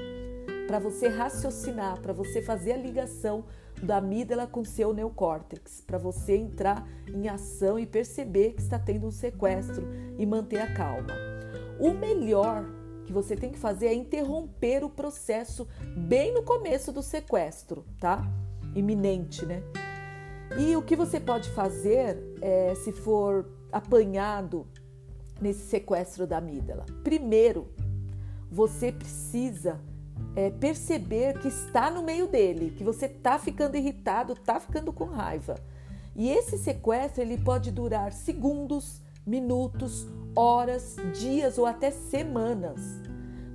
para 0.66 0.78
você 0.78 1.08
raciocinar, 1.08 2.00
para 2.00 2.14
você 2.14 2.40
fazer 2.40 2.72
a 2.72 2.78
ligação 2.78 3.44
da 3.82 3.98
amígdala 3.98 4.46
com 4.46 4.64
seu 4.64 4.94
neocórtex, 4.94 5.82
para 5.86 5.98
você 5.98 6.38
entrar 6.38 6.88
em 7.06 7.28
ação 7.28 7.78
e 7.78 7.84
perceber 7.84 8.54
que 8.54 8.62
está 8.62 8.78
tendo 8.78 9.06
um 9.06 9.10
sequestro 9.10 9.86
e 10.18 10.24
manter 10.24 10.60
a 10.62 10.72
calma. 10.72 11.12
O 11.78 11.92
melhor 11.92 12.64
que 13.06 13.12
você 13.12 13.36
tem 13.36 13.50
que 13.50 13.58
fazer 13.58 13.86
é 13.86 13.94
interromper 13.94 14.84
o 14.84 14.90
processo 14.90 15.66
bem 15.96 16.34
no 16.34 16.42
começo 16.42 16.92
do 16.92 17.02
sequestro, 17.02 17.84
tá? 18.00 18.26
Iminente, 18.74 19.46
né? 19.46 19.62
E 20.58 20.76
o 20.76 20.82
que 20.82 20.96
você 20.96 21.18
pode 21.18 21.48
fazer 21.50 22.18
é, 22.40 22.74
se 22.74 22.92
for 22.92 23.48
apanhado 23.72 24.66
nesse 25.40 25.66
sequestro 25.66 26.26
da 26.26 26.38
amígdala? 26.38 26.84
Primeiro, 27.02 27.68
você 28.50 28.92
precisa 28.92 29.80
é, 30.34 30.50
perceber 30.50 31.38
que 31.38 31.48
está 31.48 31.90
no 31.90 32.02
meio 32.02 32.26
dele, 32.26 32.74
que 32.76 32.84
você 32.84 33.06
está 33.06 33.38
ficando 33.38 33.76
irritado, 33.76 34.34
está 34.34 34.60
ficando 34.60 34.92
com 34.92 35.04
raiva. 35.04 35.56
E 36.14 36.30
esse 36.30 36.56
sequestro 36.56 37.22
ele 37.22 37.38
pode 37.38 37.70
durar 37.70 38.12
segundos, 38.12 39.02
minutos, 39.26 40.06
horas, 40.36 40.96
dias 41.18 41.58
ou 41.58 41.66
até 41.66 41.90
semanas. 41.90 42.80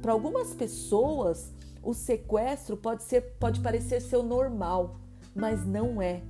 Para 0.02 0.12
algumas 0.12 0.54
pessoas, 0.54 1.54
o 1.84 1.94
sequestro 1.94 2.76
pode 2.76 3.04
ser 3.04 3.22
pode 3.40 3.60
parecer 3.60 4.02
ser 4.02 4.18
o 4.18 4.24
normal, 4.24 4.98
mas 5.36 5.66
não 5.66 6.02
é. 6.02 6.24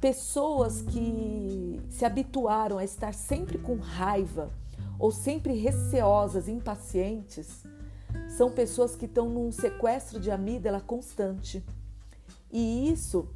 Pessoas 0.00 0.82
que 0.82 1.80
se 1.88 2.04
habituaram 2.04 2.78
a 2.78 2.84
estar 2.84 3.12
sempre 3.14 3.58
com 3.58 3.76
raiva 3.76 4.50
ou 4.98 5.10
sempre 5.10 5.54
receosas, 5.54 6.48
impacientes, 6.48 7.64
são 8.28 8.50
pessoas 8.50 8.94
que 8.94 9.06
estão 9.06 9.28
num 9.28 9.50
sequestro 9.50 10.20
de 10.20 10.30
amígdala 10.30 10.80
constante. 10.80 11.64
E 12.50 12.90
isso 12.90 13.28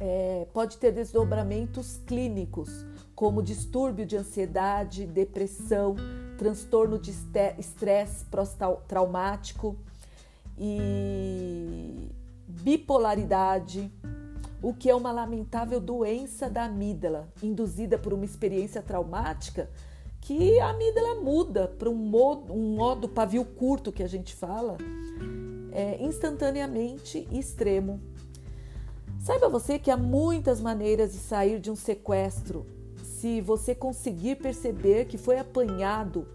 é, 0.00 0.46
pode 0.52 0.76
ter 0.78 0.92
desdobramentos 0.92 1.98
clínicos, 2.06 2.84
como 3.16 3.42
distúrbio 3.42 4.04
de 4.04 4.14
ansiedade, 4.14 5.06
depressão, 5.06 5.96
transtorno 6.36 6.98
de 6.98 7.10
estresse 7.58 8.26
pós-traumático 8.26 9.74
e 10.58 12.10
bipolaridade, 12.46 13.90
o 14.62 14.74
que 14.74 14.90
é 14.90 14.94
uma 14.94 15.10
lamentável 15.10 15.80
doença 15.80 16.50
da 16.50 16.64
amígdala, 16.64 17.26
induzida 17.42 17.96
por 17.96 18.12
uma 18.12 18.24
experiência 18.26 18.82
traumática 18.82 19.70
que 20.20 20.60
a 20.60 20.70
amígdala 20.70 21.22
muda 21.22 21.68
para 21.68 21.88
um 21.88 21.94
modo, 21.94 22.52
um 22.52 22.76
modo 22.76 23.08
pavio 23.08 23.46
curto 23.46 23.92
que 23.92 24.02
a 24.02 24.08
gente 24.08 24.34
fala, 24.34 24.76
é, 25.72 26.04
instantaneamente 26.04 27.26
extremo. 27.32 27.98
Saiba 29.20 29.48
você 29.48 29.78
que 29.78 29.90
há 29.90 29.96
muitas 29.96 30.60
maneiras 30.60 31.12
de 31.12 31.18
sair 31.18 31.58
de 31.58 31.70
um 31.70 31.76
sequestro 31.76 32.75
se 33.16 33.40
você 33.40 33.74
conseguir 33.74 34.36
perceber 34.36 35.06
que 35.06 35.16
foi 35.16 35.38
apanhado 35.38 36.26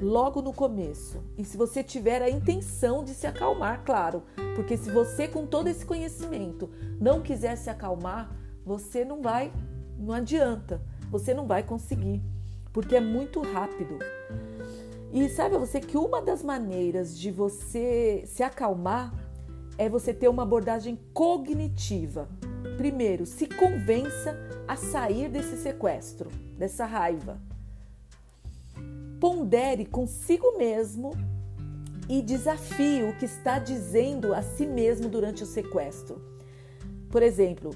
logo 0.00 0.40
no 0.40 0.52
começo. 0.52 1.22
E 1.36 1.44
se 1.44 1.56
você 1.56 1.82
tiver 1.82 2.22
a 2.22 2.30
intenção 2.30 3.04
de 3.04 3.12
se 3.12 3.26
acalmar, 3.26 3.84
claro, 3.84 4.22
porque 4.56 4.76
se 4.76 4.90
você 4.90 5.28
com 5.28 5.46
todo 5.46 5.68
esse 5.68 5.84
conhecimento 5.84 6.70
não 6.98 7.20
quiser 7.20 7.56
se 7.56 7.68
acalmar, 7.68 8.34
você 8.64 9.04
não 9.04 9.20
vai, 9.20 9.52
não 9.98 10.14
adianta, 10.14 10.80
você 11.10 11.34
não 11.34 11.46
vai 11.46 11.62
conseguir, 11.62 12.22
porque 12.72 12.96
é 12.96 13.00
muito 13.00 13.42
rápido. 13.42 13.98
E 15.12 15.28
saiba 15.28 15.58
você 15.58 15.78
que 15.78 15.98
uma 15.98 16.22
das 16.22 16.42
maneiras 16.42 17.18
de 17.18 17.30
você 17.30 18.24
se 18.26 18.42
acalmar 18.42 19.12
é 19.76 19.90
você 19.90 20.14
ter 20.14 20.28
uma 20.28 20.42
abordagem 20.42 20.98
cognitiva. 21.12 22.28
Primeiro, 22.82 23.24
se 23.24 23.46
convença 23.46 24.36
a 24.66 24.74
sair 24.74 25.28
desse 25.28 25.56
sequestro, 25.56 26.28
dessa 26.58 26.84
raiva 26.84 27.40
pondere 29.20 29.86
consigo 29.86 30.58
mesmo 30.58 31.12
e 32.08 32.20
desafie 32.20 33.04
o 33.04 33.16
que 33.16 33.24
está 33.24 33.60
dizendo 33.60 34.34
a 34.34 34.42
si 34.42 34.66
mesmo 34.66 35.08
durante 35.08 35.44
o 35.44 35.46
sequestro. 35.46 36.20
Por 37.08 37.22
exemplo, 37.22 37.70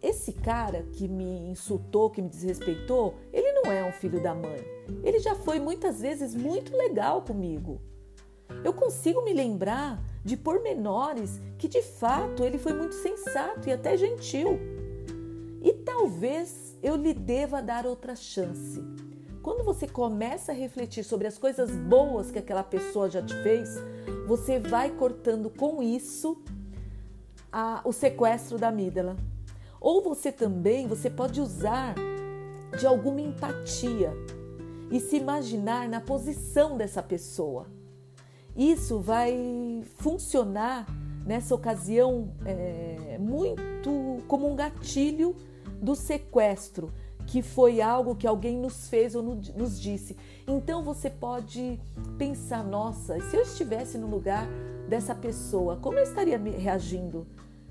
esse 0.00 0.32
cara 0.32 0.84
que 0.94 1.06
me 1.06 1.50
insultou, 1.50 2.08
que 2.08 2.22
me 2.22 2.30
desrespeitou, 2.30 3.16
ele 3.30 3.52
não 3.52 3.70
é 3.70 3.84
um 3.84 3.92
filho 3.92 4.22
da 4.22 4.34
mãe. 4.34 4.64
Ele 5.04 5.18
já 5.18 5.34
foi 5.34 5.60
muitas 5.60 6.00
vezes 6.00 6.34
muito 6.34 6.74
legal 6.74 7.20
comigo. 7.20 7.82
Eu 8.64 8.72
consigo 8.72 9.22
me 9.22 9.32
lembrar 9.32 10.02
de 10.24 10.36
pormenores 10.36 11.40
que 11.56 11.68
de 11.68 11.82
fato 11.82 12.44
ele 12.44 12.58
foi 12.58 12.72
muito 12.72 12.94
sensato 12.94 13.68
e 13.68 13.72
até 13.72 13.96
gentil. 13.96 14.58
E 15.62 15.72
talvez 15.72 16.76
eu 16.82 16.96
lhe 16.96 17.14
deva 17.14 17.62
dar 17.62 17.86
outra 17.86 18.14
chance. 18.14 18.82
Quando 19.42 19.64
você 19.64 19.86
começa 19.86 20.52
a 20.52 20.54
refletir 20.54 21.04
sobre 21.04 21.26
as 21.26 21.38
coisas 21.38 21.70
boas 21.70 22.30
que 22.30 22.38
aquela 22.38 22.62
pessoa 22.62 23.08
já 23.08 23.22
te 23.22 23.34
fez, 23.42 23.76
você 24.26 24.58
vai 24.58 24.90
cortando 24.90 25.48
com 25.48 25.82
isso 25.82 26.42
a, 27.50 27.80
o 27.84 27.92
sequestro 27.92 28.58
da 28.58 28.68
amígdala. 28.68 29.16
Ou 29.80 30.02
você 30.02 30.30
também, 30.30 30.86
você 30.86 31.08
pode 31.08 31.40
usar 31.40 31.94
de 32.78 32.86
alguma 32.86 33.20
empatia 33.20 34.12
e 34.90 35.00
se 35.00 35.16
imaginar 35.16 35.88
na 35.88 36.00
posição 36.00 36.76
dessa 36.76 37.02
pessoa. 37.02 37.66
Isso 38.58 38.98
vai 38.98 39.84
funcionar 39.98 40.84
nessa 41.24 41.54
ocasião 41.54 42.32
é, 42.44 43.16
muito 43.20 44.18
como 44.26 44.50
um 44.50 44.56
gatilho 44.56 45.36
do 45.80 45.94
sequestro 45.94 46.92
que 47.24 47.42
foi 47.42 47.80
algo 47.80 48.16
que 48.16 48.26
alguém 48.26 48.58
nos 48.58 48.88
fez 48.88 49.14
ou 49.14 49.22
nos 49.22 49.80
disse. 49.80 50.16
Então 50.46 50.82
você 50.82 51.08
pode 51.08 51.78
pensar: 52.16 52.64
nossa, 52.64 53.20
se 53.20 53.36
eu 53.36 53.42
estivesse 53.42 53.96
no 53.96 54.08
lugar 54.08 54.48
dessa 54.88 55.14
pessoa, 55.14 55.76
como 55.76 55.98
eu 55.98 56.02
estaria 56.02 56.38
reagindo? 56.38 57.26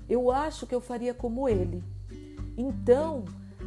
Eu 0.08 0.30
acho 0.30 0.66
que 0.66 0.74
eu 0.74 0.80
faria 0.80 1.12
como 1.12 1.48
ele. 1.48 1.84
Então 2.56 3.24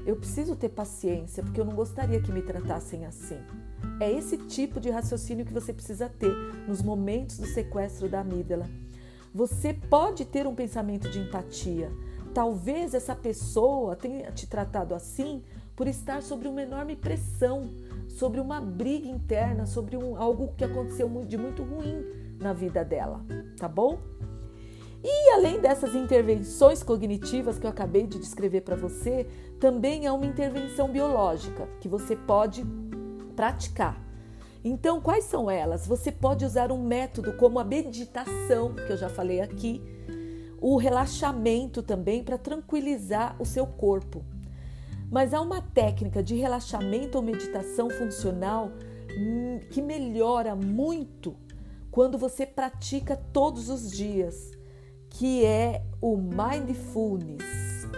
eu 0.07 0.15
preciso 0.15 0.55
ter 0.55 0.69
paciência, 0.69 1.43
porque 1.43 1.59
eu 1.59 1.65
não 1.65 1.75
gostaria 1.75 2.19
que 2.19 2.31
me 2.31 2.41
tratassem 2.41 3.05
assim. 3.05 3.37
É 4.01 4.11
esse 4.11 4.35
tipo 4.35 4.79
de 4.79 4.89
raciocínio 4.89 5.45
que 5.45 5.53
você 5.53 5.71
precisa 5.71 6.09
ter 6.09 6.33
nos 6.67 6.81
momentos 6.81 7.37
do 7.37 7.45
sequestro 7.45 8.09
da 8.09 8.21
amígdala. 8.21 8.67
Você 9.31 9.75
pode 9.75 10.25
ter 10.25 10.47
um 10.47 10.55
pensamento 10.55 11.07
de 11.07 11.19
empatia. 11.19 11.91
Talvez 12.33 12.95
essa 12.95 13.15
pessoa 13.15 13.95
tenha 13.95 14.31
te 14.31 14.47
tratado 14.47 14.95
assim 14.95 15.43
por 15.75 15.87
estar 15.87 16.23
sobre 16.23 16.47
uma 16.47 16.63
enorme 16.63 16.95
pressão, 16.95 17.69
sobre 18.07 18.39
uma 18.39 18.59
briga 18.59 19.07
interna, 19.07 19.67
sobre 19.67 19.95
um, 19.95 20.19
algo 20.19 20.51
que 20.57 20.63
aconteceu 20.63 21.07
de 21.23 21.37
muito 21.37 21.61
ruim 21.61 22.03
na 22.39 22.53
vida 22.53 22.83
dela, 22.83 23.23
tá 23.59 23.67
bom? 23.67 23.99
E 25.03 25.29
além 25.33 25.61
dessas 25.61 25.93
intervenções 25.93 26.81
cognitivas 26.81 27.59
que 27.59 27.67
eu 27.67 27.69
acabei 27.69 28.07
de 28.07 28.17
descrever 28.17 28.61
para 28.61 28.75
você, 28.75 29.27
também 29.59 30.07
há 30.07 30.13
uma 30.13 30.25
intervenção 30.25 30.91
biológica 30.91 31.69
que 31.79 31.87
você 31.87 32.15
pode 32.15 32.65
praticar. 33.41 33.99
Então, 34.63 35.01
quais 35.01 35.23
são 35.23 35.49
elas? 35.49 35.87
Você 35.87 36.11
pode 36.11 36.45
usar 36.45 36.71
um 36.71 36.83
método 36.83 37.33
como 37.33 37.57
a 37.57 37.63
meditação, 37.63 38.75
que 38.75 38.91
eu 38.93 38.97
já 38.97 39.09
falei 39.09 39.41
aqui, 39.41 39.81
o 40.61 40.77
relaxamento 40.77 41.81
também 41.81 42.23
para 42.23 42.37
tranquilizar 42.37 43.35
o 43.39 43.45
seu 43.45 43.65
corpo. 43.65 44.23
Mas 45.09 45.33
há 45.33 45.41
uma 45.41 45.59
técnica 45.59 46.21
de 46.21 46.35
relaxamento 46.35 47.17
ou 47.17 47.23
meditação 47.23 47.89
funcional 47.89 48.69
hum, 49.17 49.59
que 49.71 49.81
melhora 49.81 50.55
muito 50.55 51.35
quando 51.89 52.19
você 52.19 52.45
pratica 52.45 53.15
todos 53.33 53.69
os 53.69 53.89
dias, 53.91 54.51
que 55.09 55.43
é 55.43 55.83
o 55.99 56.15
mindfulness, 56.15 57.43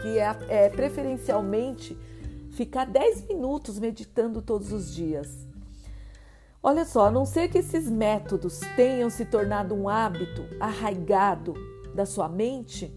que 0.01 0.17
é, 0.17 0.37
é 0.47 0.69
preferencialmente 0.69 1.97
ficar 2.53 2.85
10 2.85 3.27
minutos 3.27 3.79
meditando 3.79 4.41
todos 4.41 4.71
os 4.71 4.93
dias. 4.93 5.47
Olha 6.61 6.85
só, 6.85 7.07
a 7.07 7.11
não 7.11 7.25
ser 7.25 7.49
que 7.49 7.57
esses 7.57 7.89
métodos 7.89 8.61
tenham 8.75 9.09
se 9.09 9.25
tornado 9.25 9.75
um 9.75 9.89
hábito 9.89 10.45
arraigado 10.59 11.53
da 11.93 12.05
sua 12.05 12.29
mente, 12.29 12.93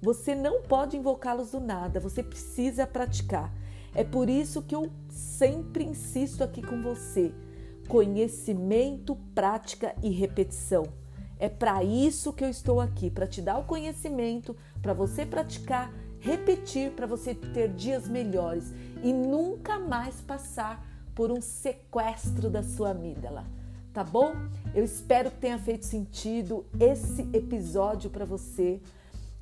você 0.00 0.34
não 0.34 0.62
pode 0.62 0.96
invocá-los 0.96 1.50
do 1.50 1.60
nada, 1.60 2.00
você 2.00 2.22
precisa 2.22 2.86
praticar. 2.86 3.52
É 3.94 4.02
por 4.02 4.30
isso 4.30 4.62
que 4.62 4.74
eu 4.74 4.90
sempre 5.08 5.84
insisto 5.84 6.42
aqui 6.42 6.62
com 6.62 6.80
você: 6.80 7.34
conhecimento, 7.88 9.16
prática 9.34 9.94
e 10.02 10.10
repetição. 10.10 10.84
É 11.38 11.48
para 11.48 11.82
isso 11.84 12.32
que 12.32 12.44
eu 12.44 12.48
estou 12.48 12.80
aqui, 12.80 13.10
para 13.10 13.26
te 13.26 13.42
dar 13.42 13.58
o 13.58 13.64
conhecimento, 13.64 14.56
para 14.80 14.94
você 14.94 15.26
praticar, 15.26 15.92
repetir, 16.24 16.92
para 16.92 17.06
você 17.06 17.34
ter 17.34 17.68
dias 17.68 18.08
melhores 18.08 18.72
e 19.02 19.12
nunca 19.12 19.78
mais 19.78 20.22
passar 20.22 20.82
por 21.14 21.30
um 21.30 21.40
sequestro 21.40 22.48
da 22.48 22.62
sua 22.62 22.92
amígdala. 22.92 23.44
Tá 23.92 24.02
bom? 24.02 24.32
Eu 24.74 24.82
espero 24.82 25.30
que 25.30 25.36
tenha 25.36 25.58
feito 25.58 25.84
sentido 25.84 26.64
esse 26.80 27.28
episódio 27.34 28.08
para 28.08 28.24
você. 28.24 28.80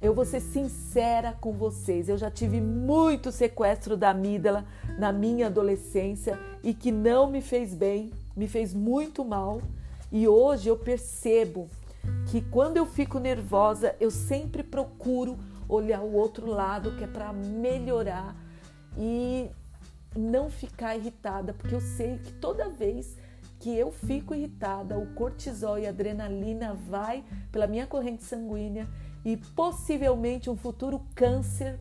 Eu 0.01 0.13
vou 0.13 0.25
ser 0.25 0.41
sincera 0.41 1.39
com 1.41 1.53
vocês, 1.53 2.09
eu 2.09 2.19
já 2.19 2.29
tive 2.29 2.61
muito 2.61 3.31
sequestro 3.31 3.97
da 3.97 4.11
amígdala 4.11 4.67
na 4.99 5.13
minha 5.13 5.47
adolescência 5.47 6.37
e 6.65 6.75
que 6.75 6.91
não 6.91 7.31
me 7.31 7.41
fez 7.41 7.73
bem, 7.73 8.11
me 8.37 8.49
fez 8.49 8.75
muito 8.75 9.25
mal. 9.25 9.63
E 10.11 10.27
hoje 10.27 10.69
eu 10.69 10.77
percebo 10.77 11.71
que 12.27 12.41
quando 12.41 12.77
eu 12.77 12.85
fico 12.85 13.21
nervosa, 13.21 13.95
eu 14.01 14.11
sempre 14.11 14.65
procuro 14.65 15.39
olhar 15.69 16.01
o 16.01 16.13
outro 16.13 16.47
lado, 16.47 16.97
que 16.97 17.05
é 17.05 17.07
para 17.07 17.33
melhorar 17.33 18.37
e 18.97 19.51
não 20.17 20.51
ficar 20.51 20.97
irritada, 20.97 21.53
porque 21.55 21.75
eu 21.75 21.81
sei 21.81 22.19
que 22.19 22.33
toda 22.35 22.69
vez 22.69 23.17
que 23.59 23.77
eu 23.77 23.93
fico 23.93 24.35
irritada, 24.35 24.99
o 24.99 25.15
cortisol 25.15 25.79
e 25.79 25.87
a 25.87 25.91
adrenalina 25.91 26.75
vai 26.75 27.25
pela 27.51 27.67
minha 27.67 27.87
corrente 27.87 28.25
sanguínea 28.25 28.89
e 29.25 29.37
possivelmente 29.37 30.51
um 30.51 30.57
futuro 30.57 31.01
câncer, 31.15 31.79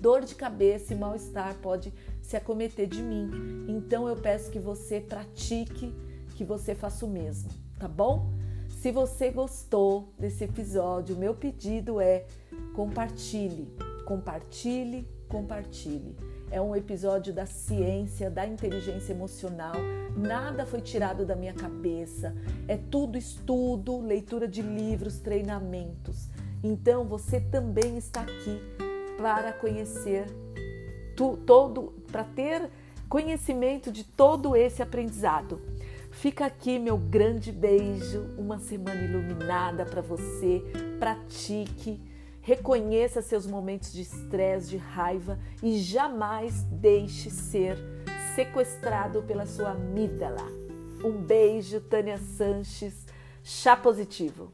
dor 0.00 0.24
de 0.24 0.34
cabeça 0.34 0.94
e 0.94 0.96
mal-estar 0.96 1.56
pode 1.56 1.92
se 2.22 2.36
acometer 2.36 2.86
de 2.86 3.02
mim. 3.02 3.66
Então 3.68 4.08
eu 4.08 4.16
peço 4.16 4.50
que 4.50 4.58
você 4.58 5.00
pratique, 5.00 5.94
que 6.36 6.44
você 6.44 6.74
faça 6.74 7.04
o 7.04 7.08
mesmo, 7.08 7.50
tá 7.78 7.86
bom? 7.86 8.32
Se 8.80 8.90
você 8.90 9.30
gostou 9.30 10.14
desse 10.18 10.44
episódio, 10.44 11.16
meu 11.16 11.34
pedido 11.34 12.00
é 12.00 12.24
compartilhe 12.74 13.68
Compartilhe, 14.08 15.06
compartilhe. 15.28 16.16
É 16.50 16.58
um 16.62 16.74
episódio 16.74 17.30
da 17.30 17.44
ciência, 17.44 18.30
da 18.30 18.46
inteligência 18.46 19.12
emocional. 19.12 19.74
Nada 20.16 20.64
foi 20.64 20.80
tirado 20.80 21.26
da 21.26 21.36
minha 21.36 21.52
cabeça. 21.52 22.34
É 22.66 22.78
tudo 22.78 23.18
estudo, 23.18 24.00
leitura 24.00 24.48
de 24.48 24.62
livros, 24.62 25.18
treinamentos. 25.18 26.30
Então 26.64 27.04
você 27.04 27.38
também 27.38 27.98
está 27.98 28.22
aqui 28.22 28.62
para 29.18 29.52
conhecer 29.52 30.24
tu, 31.14 31.36
todo, 31.44 31.92
para 32.10 32.24
ter 32.24 32.70
conhecimento 33.10 33.92
de 33.92 34.04
todo 34.04 34.56
esse 34.56 34.82
aprendizado. 34.82 35.60
Fica 36.10 36.46
aqui 36.46 36.78
meu 36.78 36.96
grande 36.96 37.52
beijo, 37.52 38.24
uma 38.38 38.58
semana 38.58 39.02
iluminada 39.02 39.84
para 39.84 40.00
você. 40.00 40.62
Pratique, 40.98 42.00
reconheça 42.48 43.20
seus 43.20 43.46
momentos 43.46 43.92
de 43.92 44.00
estresse, 44.00 44.70
de 44.70 44.78
raiva 44.78 45.38
e 45.62 45.78
jamais 45.78 46.62
deixe 46.72 47.28
ser 47.28 47.76
sequestrado 48.34 49.22
pela 49.22 49.44
sua 49.44 49.72
amígdala. 49.72 50.46
Um 51.04 51.12
beijo, 51.12 51.78
Tânia 51.78 52.16
Sanches, 52.16 53.04
chá 53.44 53.76
positivo. 53.76 54.50